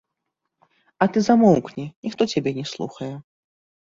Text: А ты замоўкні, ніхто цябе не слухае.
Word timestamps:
А 1.05 1.09
ты 1.11 1.23
замоўкні, 1.27 1.85
ніхто 2.07 2.29
цябе 2.35 2.51
не 2.59 2.65
слухае. 2.75 3.13